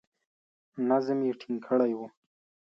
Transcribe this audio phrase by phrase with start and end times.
[0.89, 2.07] نظم یې ټینګ کړی وو.